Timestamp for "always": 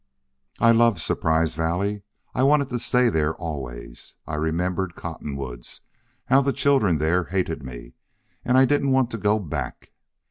3.35-4.15